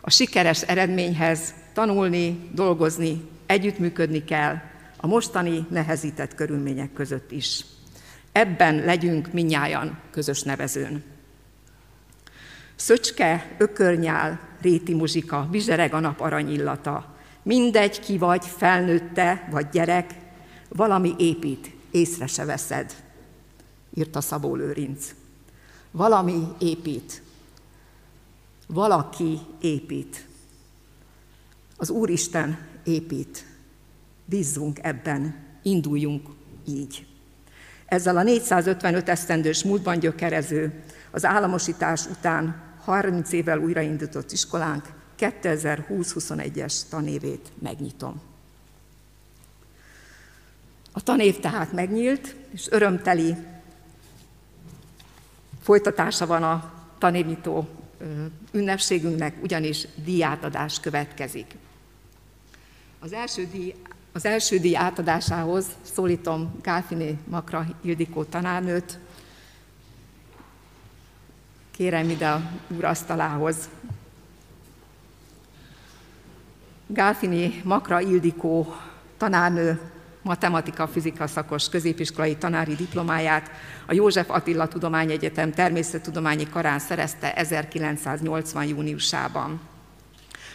[0.00, 4.54] a sikeres eredményhez tanulni, dolgozni, együttműködni kell,
[4.96, 7.64] a mostani nehezített körülmények között is.
[8.32, 11.11] Ebben legyünk minnyájan közös nevezőn.
[12.82, 17.14] Szöcske, ökörnyál, réti muzsika, vizsereg a nap aranyillata.
[17.42, 20.14] Mindegy, ki vagy, felnőtte vagy gyerek,
[20.68, 22.94] valami épít, észre se veszed,
[23.94, 25.14] írta Szabó Lőrinc.
[25.90, 27.22] Valami épít,
[28.66, 30.26] valaki épít.
[31.76, 33.44] Az Úristen épít.
[34.24, 36.28] Bízzunk ebben, induljunk
[36.66, 37.06] így.
[37.86, 47.48] Ezzel a 455 esztendős múltban gyökerező, az államosítás után 30 évvel újraindított iskolánk 2020-21-es tanévét
[47.58, 48.20] megnyitom.
[50.92, 53.36] A tanév tehát megnyílt, és örömteli
[55.62, 57.68] folytatása van a tanévnyitó
[58.52, 61.56] ünnepségünknek, ugyanis díjátadás következik.
[63.00, 63.74] Az első díj,
[64.12, 68.98] az első díj átadásához szólítom Gálfiné Makra Ildikó tanárnőt,
[71.76, 73.56] kérem ide a úrasztalához.
[76.86, 78.74] Gálfini Makra Ildikó
[79.16, 79.80] tanárnő
[80.22, 83.50] matematika-fizika szakos középiskolai tanári diplomáját
[83.86, 88.64] a József Attila Tudományegyetem természettudományi karán szerezte 1980.
[88.64, 89.60] júniusában.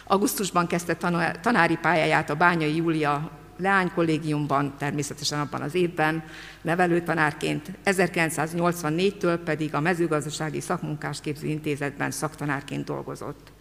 [0.04, 0.96] Augusztusban kezdte
[1.40, 6.22] tanári pályáját a Bányai Júlia leánykollégiumban, természetesen abban az évben,
[6.62, 13.52] nevelőtanárként, 1984-től pedig a mezőgazdasági szakmunkásképző intézetben szaktanárként dolgozott.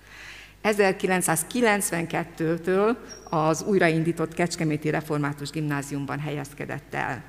[0.64, 2.96] 1992-től
[3.30, 7.24] az újraindított Kecskeméti Református Gimnáziumban helyezkedett el.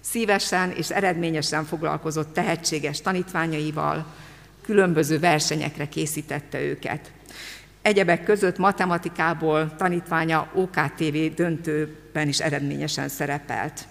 [0.00, 4.06] Szívesen és eredményesen foglalkozott tehetséges tanítványaival,
[4.62, 7.12] különböző versenyekre készítette őket.
[7.84, 13.84] Egyebek között matematikából tanítványa OKTV döntőben is eredményesen szerepelt.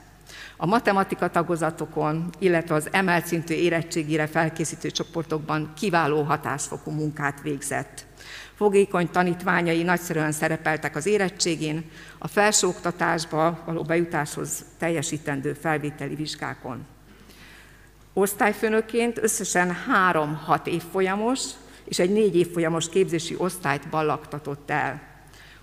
[0.57, 8.05] A matematika tagozatokon, illetve az emelt szintű érettségére felkészítő csoportokban kiváló hatásfokú munkát végzett.
[8.55, 16.85] Fogékony tanítványai nagyszerűen szerepeltek az érettségén, a felsőoktatásba való bejutáshoz teljesítendő felvételi vizsgákon.
[18.13, 21.41] Osztályfőnökként összesen három-hat évfolyamos
[21.85, 25.01] és egy négy évfolyamos képzési osztályt ballaktatott el.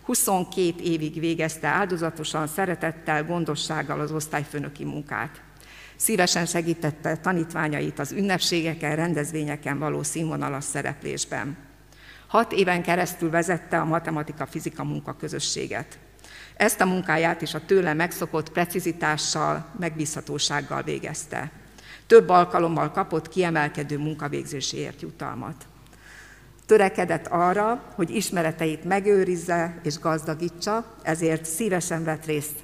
[0.02, 5.42] 22 évig végezte áldozatosan, szeretettel, gondossággal az osztályfőnöki munkát.
[5.96, 11.56] Szívesen segítette tanítványait az ünnepségeken, rendezvényeken való színvonalas szereplésben.
[12.26, 15.98] Hat éven keresztül vezette a matematika-fizika munkaközösséget.
[16.56, 21.50] Ezt a munkáját is a tőle megszokott precizitással, megbízhatósággal végezte.
[22.06, 25.66] Több alkalommal kapott kiemelkedő munkavégzéséért jutalmat.
[26.70, 32.58] Törekedett arra, hogy ismereteit megőrizze és gazdagítsa, ezért szívesen vett részt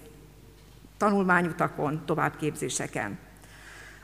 [0.96, 3.18] tanulmányutakon, továbbképzéseken.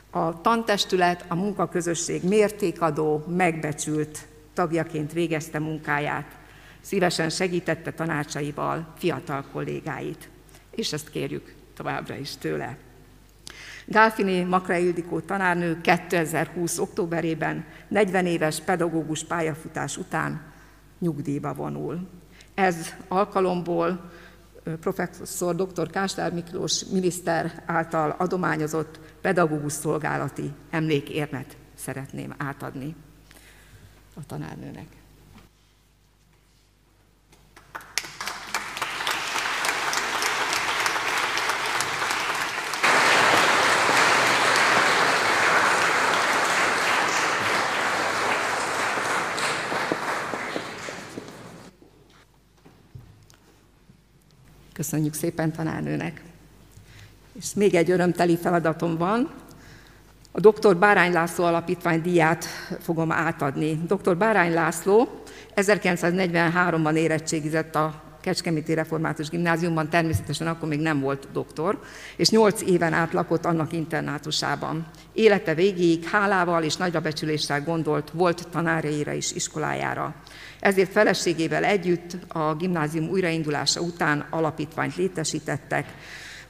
[0.09, 6.35] A tantestület, a munkaközösség mértékadó, megbecsült tagjaként végezte munkáját,
[6.81, 10.29] szívesen segítette tanácsaival fiatal kollégáit,
[10.71, 12.77] és ezt kérjük továbbra is tőle.
[13.85, 16.77] Gálfini Makra Ildikó tanárnő 2020.
[16.77, 20.41] októberében 40 éves pedagógus pályafutás után
[20.99, 22.07] nyugdíjba vonul.
[22.53, 24.11] Ez alkalomból
[24.79, 25.89] professzor dr.
[25.89, 32.95] Kásler Miklós miniszter által adományozott pedagógus szolgálati emlékérmet szeretném átadni
[34.15, 35.02] a tanárnőnek.
[54.83, 56.21] Köszönjük szépen tanárnőnek.
[57.39, 59.31] És még egy örömteli feladatom van.
[60.31, 60.77] A dr.
[60.77, 62.45] Bárány László Alapítvány díját
[62.79, 63.81] fogom átadni.
[63.87, 64.17] Dr.
[64.17, 65.23] Bárány László
[65.55, 71.79] 1943-ban érettségizett a Kecskeméti Református Gimnáziumban, természetesen akkor még nem volt doktor,
[72.15, 74.85] és nyolc éven át lakott annak internátusában.
[75.13, 80.15] Élete végéig hálával és nagyra becsüléssel gondolt volt tanárjaira és iskolájára.
[80.59, 85.85] Ezért feleségével együtt a gimnázium újraindulása után alapítványt létesítettek,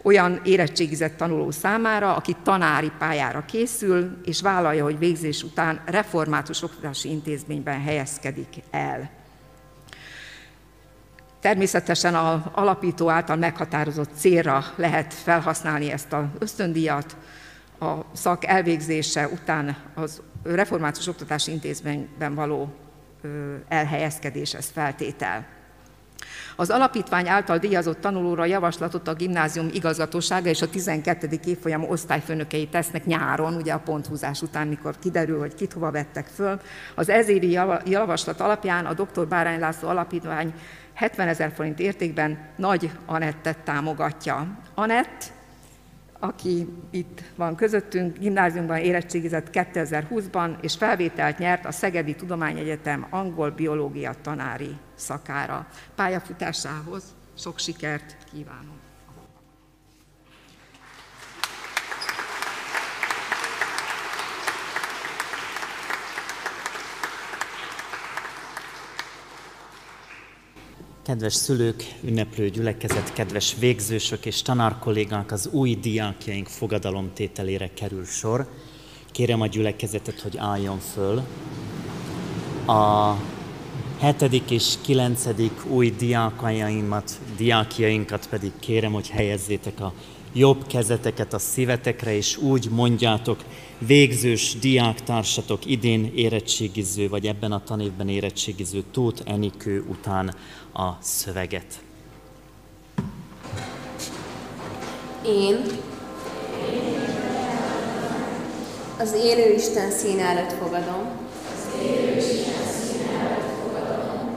[0.01, 7.09] olyan érettségizett tanuló számára, aki tanári pályára készül, és vállalja, hogy végzés után református oktatási
[7.09, 9.22] intézményben helyezkedik el.
[11.43, 17.17] Természetesen az alapító által meghatározott célra lehet felhasználni ezt az ösztöndíjat,
[17.79, 22.73] a szak elvégzése után az református oktatási intézményben való
[23.67, 25.45] elhelyezkedés, ez feltétel.
[26.55, 31.29] Az alapítvány által díjazott tanulóra javaslatot a gimnázium igazgatósága és a 12.
[31.45, 36.62] évfolyam osztályfőnökei tesznek nyáron, ugye a ponthúzás után, mikor kiderül, hogy kit hova vettek föl.
[36.95, 39.27] Az ezévi javaslat alapján a dr.
[39.27, 40.53] Bárány László alapítvány
[40.93, 44.47] 70 ezer forint értékben Nagy Anettet támogatja.
[44.75, 45.31] Anett
[46.23, 54.77] aki itt van közöttünk, gimnáziumban érettségizett 2020-ban, és felvételt nyert a Szegedi Tudományegyetem angol-biológia tanári
[54.95, 55.67] szakára.
[55.95, 57.03] Pályafutásához
[57.38, 58.83] sok sikert kívánok!
[71.03, 78.47] Kedves szülők, ünneplő gyülekezet, kedves végzősök és tanárkollégák, az új diákjaink fogadalomtételére kerül sor.
[79.11, 81.23] Kérem a gyülekezetet, hogy álljon föl.
[82.65, 83.15] A
[83.99, 89.93] hetedik és kilencedik új diákjaimat, diákjainkat pedig kérem, hogy helyezzétek a
[90.34, 93.43] jobb kezeteket a szívetekre, és úgy mondjátok,
[93.78, 100.36] végzős diáktársatok idén érettségiző, vagy ebben a tanévben érettségiző Tóth Enikő után
[100.74, 101.82] a szöveget.
[105.26, 105.56] Én?
[109.00, 111.12] Az élő Isten szín előtt fogadom,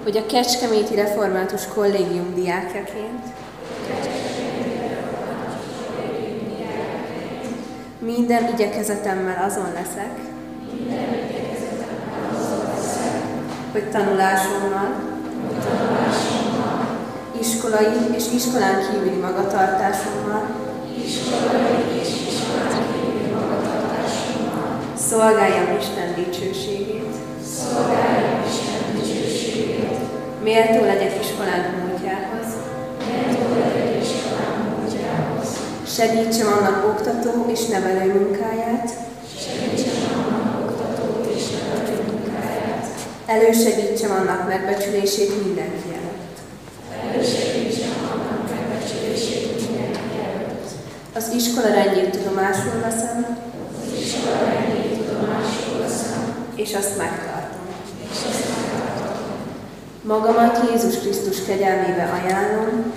[0.03, 3.25] hogy a Kecskeméti Református Kollégium diákjaként
[8.07, 10.11] minden igyekezetemmel azon leszek,
[13.73, 14.95] hogy tanulásommal,
[17.41, 20.47] iskolai és iskolán kívüli magatartásommal,
[24.95, 27.15] szolgáljam Isten dicsőségét,
[27.45, 29.99] szolgáljam Isten dicsőségét,
[30.43, 31.21] méltó legyek
[35.97, 38.91] segítsem annak oktató és nevelő munkáját,
[39.39, 42.87] segítsem annak oktató és nevelő munkáját,
[43.27, 45.87] elősegítsem annak megbecsülését mindenki
[51.15, 53.39] Az iskola rendjét tudomásul veszem,
[53.83, 57.67] az iskola rendjét tudomásul veszem, és azt megtartom.
[58.11, 59.27] És azt megtartom.
[60.03, 62.93] Magamat Jézus Krisztus kegyelmébe ajánlom,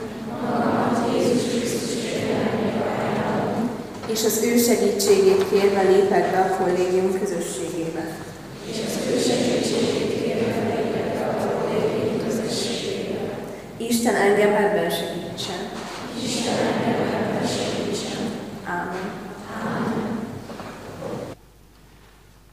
[4.12, 8.17] és az ő segítségét kérve lépek be a kollégium közösségébe.
[8.66, 10.62] És az ő segítségét kérve
[11.14, 13.47] be a kollégium közösségébe.
[13.78, 15.70] Isten engem ebben segítsen.
[16.24, 17.10] Isten engem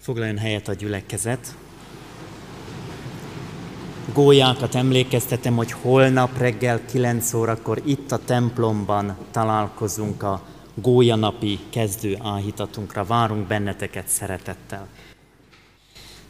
[0.01, 1.55] Foglaljon helyet a gyülekezet.
[4.13, 10.43] Gólyákat emlékeztetem, hogy holnap reggel 9 órakor itt a templomban találkozunk a
[10.83, 13.05] gólyanapi kezdő áhítatunkra.
[13.05, 14.89] Várunk benneteket szeretettel.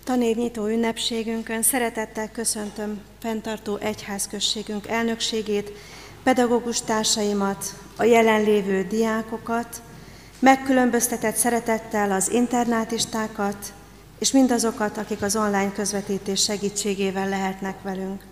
[0.04, 5.72] Tanévnyitó ünnepségünkön szeretettel köszöntöm fenntartó egyházközségünk elnökségét,
[6.22, 7.64] pedagógus társaimat,
[7.96, 9.82] a jelenlévő diákokat,
[10.38, 13.72] megkülönböztetett szeretettel az internátistákat,
[14.18, 18.22] és mindazokat, akik az online közvetítés segítségével lehetnek velünk.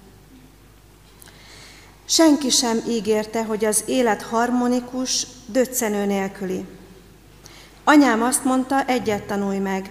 [2.05, 6.64] Senki sem ígérte, hogy az élet harmonikus, döccenő nélküli.
[7.84, 9.90] Anyám azt mondta, egyet tanulj meg.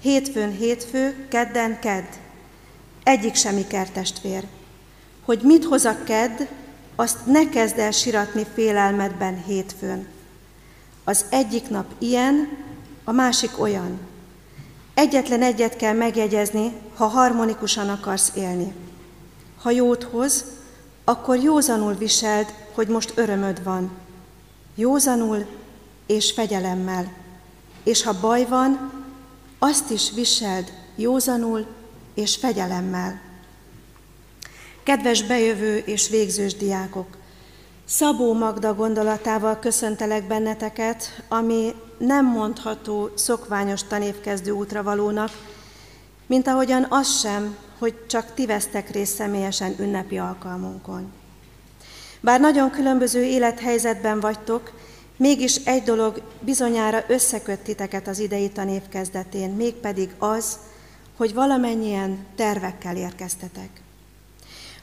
[0.00, 2.04] Hétfőn hétfő, kedden kedd.
[3.02, 4.46] Egyik sem ikertestvér.
[5.24, 6.40] Hogy mit hoz a kedd,
[6.96, 10.06] azt ne kezd el siratni félelmedben hétfőn.
[11.04, 12.48] Az egyik nap ilyen,
[13.04, 13.98] a másik olyan.
[14.94, 18.72] Egyetlen egyet kell megjegyezni, ha harmonikusan akarsz élni.
[19.62, 20.44] Ha jót hoz,
[21.04, 23.90] akkor józanul viseld, hogy most örömöd van.
[24.74, 25.46] Józanul
[26.06, 27.12] és fegyelemmel.
[27.82, 28.92] És ha baj van,
[29.58, 31.66] azt is viseld józanul
[32.14, 33.20] és fegyelemmel.
[34.82, 37.06] Kedves bejövő és végzős diákok!
[37.84, 45.30] Szabó Magda gondolatával köszöntelek benneteket, ami nem mondható szokványos tanévkezdő útra valónak,
[46.26, 51.12] mint ahogyan az sem, hogy csak ti vesztek részt személyesen ünnepi alkalmunkon.
[52.20, 54.72] Bár nagyon különböző élethelyzetben vagytok,
[55.16, 60.58] mégis egy dolog bizonyára összeköt titeket az idei tanév kezdetén, mégpedig az,
[61.16, 63.68] hogy valamennyien tervekkel érkeztetek.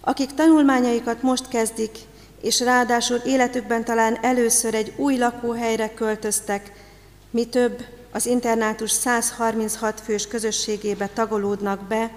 [0.02, 1.98] Akik tanulmányaikat most kezdik,
[2.42, 6.72] és ráadásul életükben talán először egy új lakóhelyre költöztek,
[7.30, 12.12] mi több, az internátus 136 fős közösségébe tagolódnak be,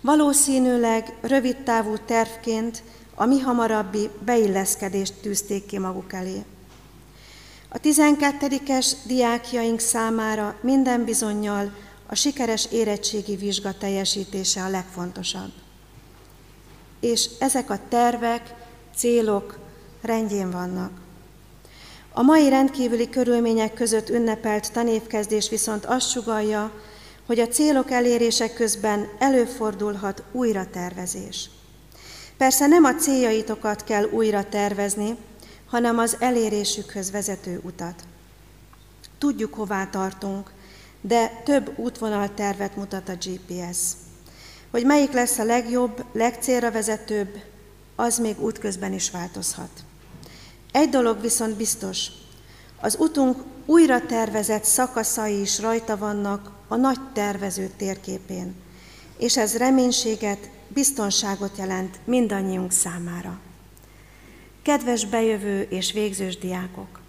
[0.00, 2.82] valószínűleg rövid távú tervként
[3.14, 6.44] a mi hamarabbi beilleszkedést tűzték ki maguk elé.
[7.68, 11.72] A 12-es diákjaink számára minden bizonyal
[12.06, 15.52] a sikeres érettségi vizsga teljesítése a legfontosabb.
[17.00, 18.54] És ezek a tervek,
[18.96, 19.58] célok
[20.00, 20.90] rendjén vannak.
[22.12, 26.72] A mai rendkívüli körülmények között ünnepelt tanévkezdés viszont azt sugalja,
[27.26, 31.50] hogy a célok elérése közben előfordulhat újra tervezés.
[32.36, 35.16] Persze nem a céljaitokat kell újra tervezni,
[35.66, 38.02] hanem az elérésükhöz vezető utat.
[39.18, 40.50] Tudjuk, hová tartunk,
[41.00, 43.78] de több útvonaltervet mutat a GPS.
[44.70, 47.42] Hogy melyik lesz a legjobb, legcélra vezetőbb,
[47.96, 49.70] az még útközben is változhat.
[50.78, 52.06] Egy dolog viszont biztos,
[52.80, 58.54] az utunk újra tervezett szakaszai is rajta vannak a nagy tervező térképén,
[59.16, 63.38] és ez reménységet, biztonságot jelent mindannyiunk számára.
[64.62, 67.00] Kedves bejövő és végzős diákok!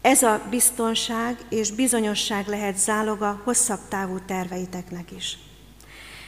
[0.00, 5.38] Ez a biztonság és bizonyosság lehet záloga hosszabb távú terveiteknek is.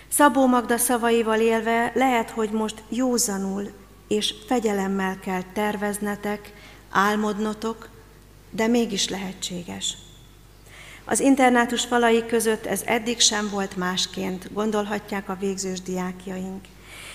[0.08, 3.70] Szabó Magda szavaival élve lehet, hogy most józanul
[4.10, 6.52] és fegyelemmel kell terveznetek,
[6.90, 7.88] álmodnotok,
[8.50, 9.96] de mégis lehetséges.
[11.04, 16.64] Az internátus falai között ez eddig sem volt másként, gondolhatják a végzős diákjaink.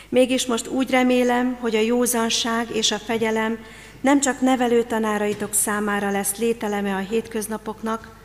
[0.09, 3.57] Mégis most úgy remélem, hogy a józanság és a fegyelem
[4.01, 8.15] nem csak nevelő tanáraitok számára lesz lételeme a hétköznapoknak,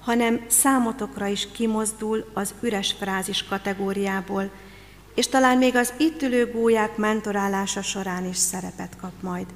[0.00, 4.50] hanem számotokra is kimozdul az üres frázis kategóriából,
[5.14, 9.46] és talán még az itt ülő gólyák mentorálása során is szerepet kap majd.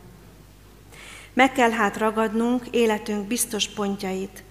[1.40, 4.42] Meg kell hát ragadnunk életünk biztos pontjait,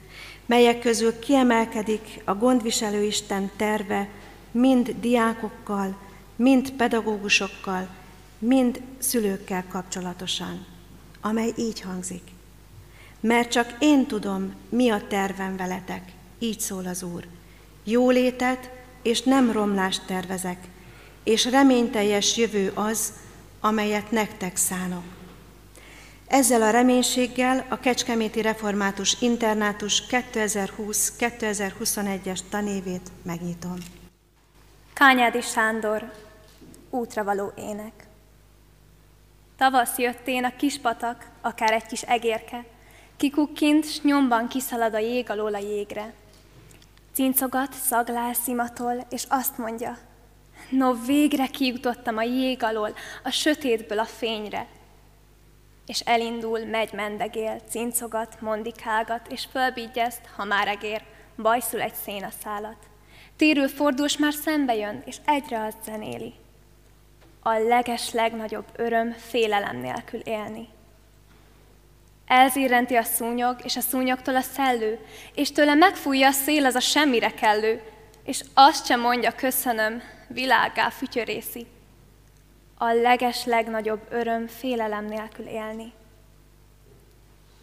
[0.45, 4.07] melyek közül kiemelkedik a gondviselő Isten terve
[4.51, 5.97] mind diákokkal,
[6.35, 7.87] mind pedagógusokkal,
[8.39, 10.65] mind szülőkkel kapcsolatosan,
[11.21, 12.23] amely így hangzik.
[13.19, 17.25] Mert csak én tudom, mi a tervem veletek, így szól az Úr.
[17.83, 18.69] Jólétet
[19.01, 20.67] és nem romlást tervezek,
[21.23, 23.13] és reményteljes jövő az,
[23.59, 25.18] amelyet nektek szánok.
[26.29, 33.75] Ezzel a reménységgel a Kecskeméti Református Internátus 2020-2021-es tanévét megnyitom.
[34.93, 36.11] Kányádi Sándor,
[36.89, 38.07] útra való ének.
[39.57, 42.65] Tavasz jöttén a kis patak, akár egy kis egérke,
[43.17, 46.13] kikukkint, s nyomban kiszalad a jég alól a jégre.
[47.13, 49.97] Cincogat, szaglál szimatol, és azt mondja,
[50.69, 54.67] no végre kijutottam a jég alól, a sötétből a fényre.
[55.89, 61.01] És elindul, megy, mendegél, cincogat, mondikálgat, és fölbígyeszt, ha már egér,
[61.37, 62.77] bajszul egy szénaszálat.
[63.35, 66.33] Térül fordulós már szembe jön, és egyre azt zenéli
[67.41, 70.67] a leges legnagyobb öröm félelem nélkül élni.
[72.27, 74.99] Elzírenti a szúnyog, és a szúnyogtól a szellő,
[75.35, 77.81] és tőle megfújja a szél az a semmire kellő,
[78.23, 81.67] és azt sem mondja köszönöm, világá fütyörészi.
[82.81, 85.93] A leges legnagyobb öröm félelem nélkül élni.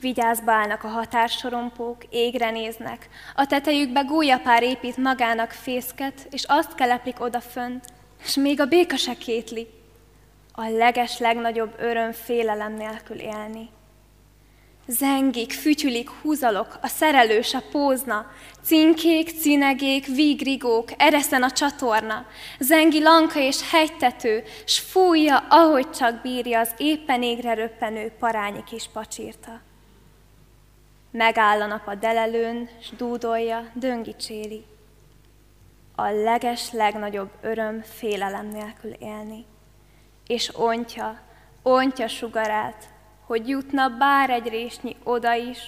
[0.01, 7.21] Vigyázba állnak a határsorompók, égre néznek, a tetejükbe gólyapár épít magának fészket, és azt keleplik
[7.21, 7.85] odafönt,
[8.25, 9.69] és még a béka se kétli.
[10.53, 13.69] A leges legnagyobb öröm félelem nélkül élni.
[14.87, 18.31] Zengik, fütyülik, húzalok, a szerelős, a pózna,
[18.63, 22.27] cinkék, cinegék, vígrigók, ereszen a csatorna,
[22.59, 28.89] zengi lanka és hegytető, s fújja, ahogy csak bírja az éppen égre röppenő parányi kis
[28.93, 29.61] pacsírta.
[31.11, 34.65] Megáll a nap a delelőn, s dúdolja, döngicséli
[35.97, 39.45] a leges legnagyobb öröm félelem nélkül élni.
[40.27, 41.21] És ontja,
[41.63, 42.89] ontja sugarát,
[43.27, 45.59] hogy jutna bár egy résnyi oda is,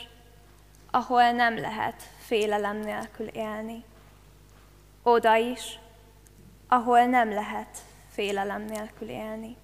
[0.91, 3.85] ahol nem lehet félelem nélkül élni.
[5.03, 5.79] Oda is,
[6.69, 7.79] ahol nem lehet
[8.11, 9.57] félelem nélkül élni.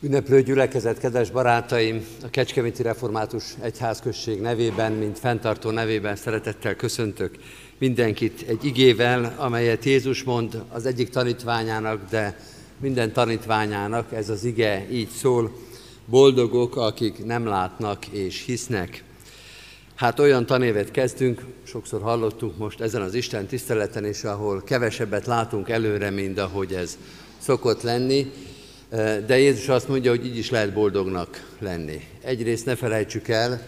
[0.00, 2.06] Ünneplő gyülekezet, kedves barátaim!
[2.22, 7.36] A Kecskeméti Református Egyházközség nevében, mint fenntartó nevében szeretettel köszöntök
[7.78, 12.36] mindenkit egy igével, amelyet Jézus mond az egyik tanítványának, de
[12.82, 15.52] minden tanítványának ez az ige így szól,
[16.04, 19.04] boldogok, akik nem látnak és hisznek.
[19.94, 25.68] Hát olyan tanévet kezdünk, sokszor hallottunk most ezen az Isten tiszteleten is, ahol kevesebbet látunk
[25.68, 26.98] előre, mint ahogy ez
[27.38, 28.32] szokott lenni,
[29.26, 32.00] de Jézus azt mondja, hogy így is lehet boldognak lenni.
[32.22, 33.62] Egyrészt ne felejtsük el,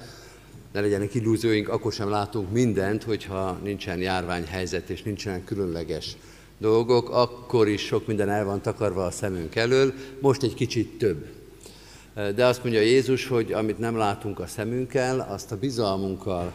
[0.73, 6.17] ne legyenek illúzióink, akkor sem látunk mindent, hogyha nincsen járványhelyzet és nincsenek különleges
[6.59, 11.27] dolgok, akkor is sok minden el van takarva a szemünk elől, most egy kicsit több.
[12.15, 16.55] De azt mondja Jézus, hogy amit nem látunk a szemünkkel, azt a bizalmunkkal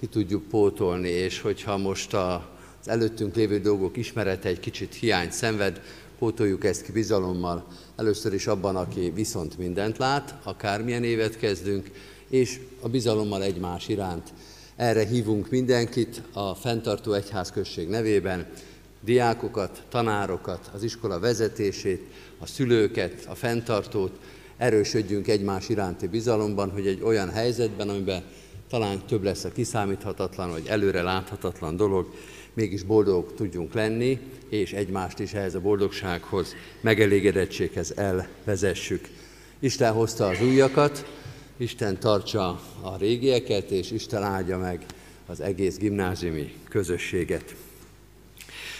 [0.00, 2.40] ki tudjuk pótolni, és hogyha most az
[2.84, 5.80] előttünk lévő dolgok ismerete egy kicsit hiányt szenved,
[6.18, 7.64] pótoljuk ezt ki bizalommal,
[7.96, 11.90] először is abban, aki viszont mindent lát, akármilyen évet kezdünk,
[12.28, 14.32] és a bizalommal egymás iránt.
[14.76, 18.46] Erre hívunk mindenkit a fenntartó egyházközség nevében,
[19.00, 22.02] diákokat, tanárokat, az iskola vezetését,
[22.38, 24.18] a szülőket, a fenntartót,
[24.56, 28.22] erősödjünk egymás iránti bizalomban, hogy egy olyan helyzetben, amiben
[28.68, 32.14] talán több lesz a kiszámíthatatlan, vagy előre láthatatlan dolog,
[32.54, 34.18] mégis boldogok tudjunk lenni,
[34.48, 39.08] és egymást is ehhez a boldogsághoz, megelégedettséghez elvezessük.
[39.58, 41.06] Isten hozta az újakat,
[41.56, 42.48] Isten tartsa
[42.80, 44.86] a régieket, és Isten áldja meg
[45.26, 47.54] az egész gimnáziumi közösséget.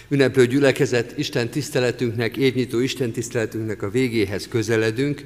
[0.09, 5.25] Ünneplő gyülekezet, Isten tiszteletünknek, évnyitó Isten tiszteletünknek a végéhez közeledünk.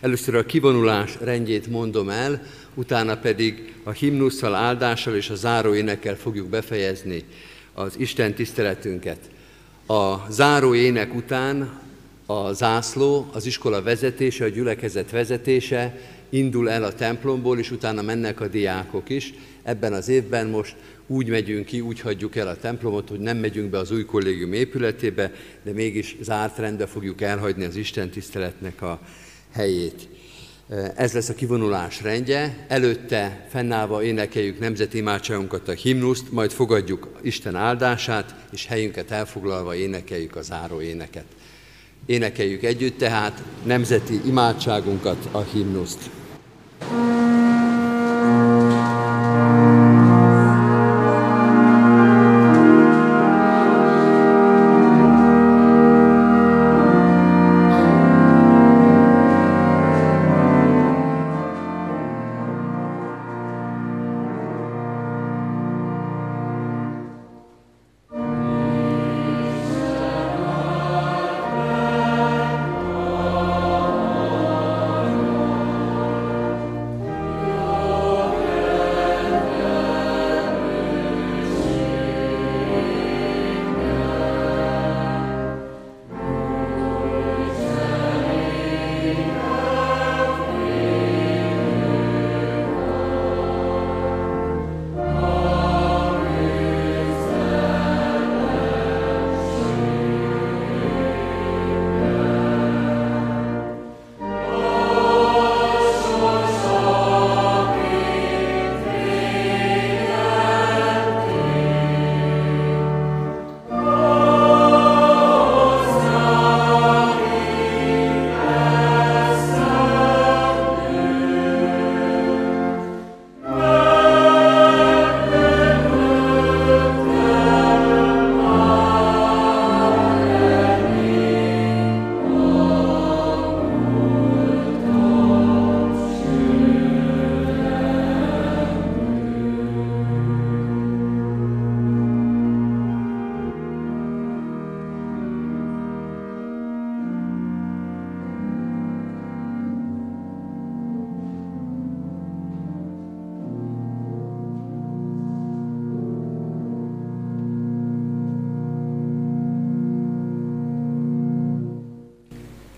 [0.00, 2.42] Először a kivonulás rendjét mondom el,
[2.74, 7.24] utána pedig a himnusszal, áldással és a záróénekkel fogjuk befejezni
[7.72, 9.18] az Isten tiszteletünket.
[9.86, 11.80] A záró ének után
[12.26, 18.40] a zászló, az iskola vezetése, a gyülekezet vezetése indul el a templomból, és utána mennek
[18.40, 19.34] a diákok is.
[19.62, 20.74] Ebben az évben most
[21.12, 24.52] úgy megyünk ki, úgy hagyjuk el a templomot, hogy nem megyünk be az új kollégium
[24.52, 25.32] épületébe,
[25.62, 29.00] de mégis zárt rendbe fogjuk elhagyni az Isten tiszteletnek a
[29.52, 30.08] helyét.
[30.96, 32.66] Ez lesz a kivonulás rendje.
[32.68, 40.36] Előtte fennállva énekeljük nemzeti imádságunkat, a himnuszt, majd fogadjuk Isten áldását, és helyünket elfoglalva énekeljük
[40.36, 41.24] a záró éneket.
[42.06, 46.10] Énekeljük együtt tehát nemzeti imádságunkat, a himnuszt.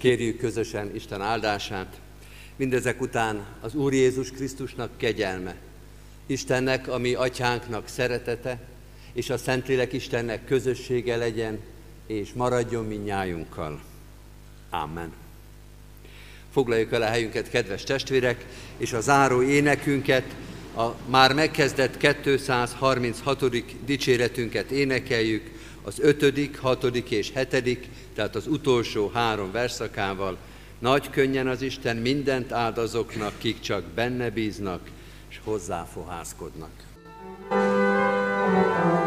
[0.04, 2.00] Kérjük közösen Isten áldását,
[2.56, 5.54] mindezek után az Úr Jézus Krisztusnak kegyelme,
[6.26, 8.60] Istennek, ami atyánknak szeretete,
[9.12, 11.58] és a Szentlélek Istennek közössége legyen,
[12.06, 13.82] és maradjon minnyájunkkal.
[14.70, 15.12] Amen.
[16.52, 18.46] Foglaljuk el a helyünket, kedves testvérek,
[18.76, 20.34] és a záró énekünket,
[20.76, 23.84] a már megkezdett 236.
[23.84, 25.53] dicséretünket énekeljük,
[25.84, 30.36] az ötödik, hatodik és hetedik, tehát az utolsó három verszakával,
[30.78, 34.90] nagy könnyen az Isten mindent áld azoknak, kik csak benne bíznak,
[35.28, 36.70] és hozzáfohászkodnak.
[37.50, 39.03] thank you